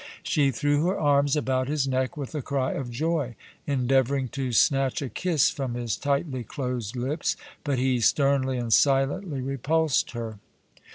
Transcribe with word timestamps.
She 0.23 0.49
threw 0.49 0.83
her 0.87 0.97
arms 0.99 1.35
about 1.35 1.67
his 1.67 1.87
neck 1.87 2.17
with 2.17 2.33
a 2.33 2.41
cry 2.41 2.71
of 2.71 2.89
joy, 2.89 3.35
endeavoring 3.67 4.29
to 4.29 4.51
snatch 4.51 4.99
a 5.03 5.09
kiss 5.09 5.51
from 5.51 5.75
his 5.75 5.95
tightly 5.95 6.43
closed 6.43 6.95
lips, 6.95 7.37
but 7.63 7.77
he 7.77 8.01
sternly 8.01 8.57
and 8.57 8.73
silently 8.73 9.41
repulsed 9.41 10.13
her. 10.13 10.39